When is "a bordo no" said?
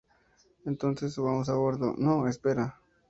1.49-2.27